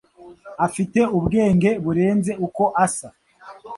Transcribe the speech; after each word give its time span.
Afite 0.65 0.99
ubwenge 1.17 1.69
burenze 1.83 2.31
uko 2.45 2.63
asa. 2.85 3.07